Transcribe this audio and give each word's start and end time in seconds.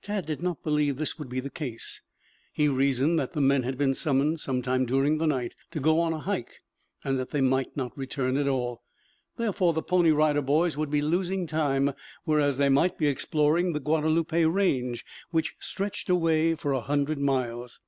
Tad 0.00 0.24
did 0.24 0.42
not 0.42 0.62
believe 0.62 0.96
this 0.96 1.18
would 1.18 1.28
be 1.28 1.38
the 1.38 1.50
case. 1.50 2.00
He 2.50 2.66
reasoned 2.66 3.18
that 3.18 3.34
the 3.34 3.42
men 3.42 3.62
had 3.62 3.76
been 3.76 3.92
summoned 3.92 4.40
some 4.40 4.62
time 4.62 4.86
during 4.86 5.18
the 5.18 5.26
night 5.26 5.54
to 5.72 5.80
go 5.80 6.00
on 6.00 6.14
a 6.14 6.18
hike, 6.18 6.62
and 7.04 7.18
that 7.18 7.28
they 7.28 7.42
might 7.42 7.76
not 7.76 7.94
return 7.94 8.38
at 8.38 8.48
all; 8.48 8.82
therefore 9.36 9.74
the 9.74 9.82
Pony 9.82 10.12
Rider 10.12 10.40
Boys 10.40 10.78
would 10.78 10.88
be 10.88 11.02
losing 11.02 11.46
time, 11.46 11.92
whereas 12.24 12.56
they 12.56 12.70
might 12.70 12.96
be 12.96 13.06
exploring 13.08 13.74
the 13.74 13.80
Guadalupe 13.80 14.42
range, 14.46 15.04
which 15.30 15.54
stretched 15.60 16.08
away 16.08 16.54
for 16.54 16.72
a 16.72 16.80
hundred 16.80 17.18
miles. 17.18 17.78